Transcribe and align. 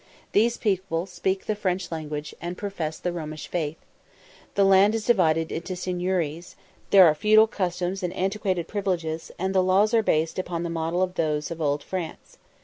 These 0.31 0.57
people 0.57 1.05
speak 1.05 1.45
the 1.45 1.53
French 1.53 1.91
language, 1.91 2.33
and 2.41 2.57
profess 2.57 2.97
the 2.97 3.11
Romish 3.13 3.47
faith. 3.47 3.77
The 4.55 4.63
land 4.63 4.95
is 4.95 5.05
divided 5.05 5.51
into 5.51 5.75
seigneuries; 5.75 6.55
there 6.89 7.05
are 7.05 7.13
feudal 7.13 7.45
customs 7.45 8.01
and 8.01 8.11
antiquated 8.15 8.67
privileges, 8.67 9.31
and 9.37 9.53
the 9.53 9.61
laws 9.61 9.93
are 9.93 10.01
based 10.01 10.39
upon 10.39 10.63
the 10.63 10.71
model 10.71 11.03
of 11.03 11.13
those 11.13 11.51
of 11.51 11.61
old 11.61 11.83
France. 11.83 12.39